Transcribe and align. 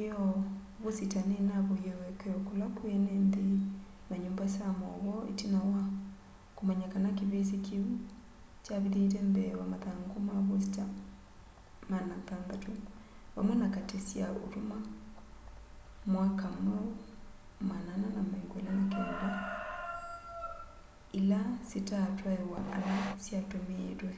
ĩoo 0.00 0.28
vosita 0.82 1.20
nĩnavoie 1.30 1.92
ũekeo 2.02 2.36
kũla 2.46 2.66
kwĩ 2.76 2.88
enenthĩ 2.98 3.46
na 4.08 4.14
nyumba 4.22 4.44
sya 4.54 4.66
maũvoo 4.80 5.22
ĩtina 5.32 5.60
wa 5.72 5.82
kũmanya 6.56 6.86
kana 6.94 7.10
kĩvĩsĩ 7.18 7.56
kĩu 7.66 7.86
kyavithĩte 8.64 9.20
mbee 9.30 9.52
wa 9.60 9.66
mathangũ 9.72 10.16
ma 10.26 10.34
vosita 10.48 10.84
600 11.90 12.72
vamwe 13.34 13.54
na 13.62 13.68
kati 13.74 13.98
sya 14.08 14.26
ũtũma 14.44 14.78
mwaka 16.12 16.46
mweũ 16.64 16.90
429 17.66 19.28
ila 21.18 21.40
sitatwaĩwa 21.68 22.60
ala 22.76 22.92
syatũmĩĩtwe 23.24 24.12